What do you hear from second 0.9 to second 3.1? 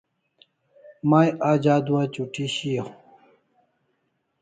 May aj adua chuti shiaw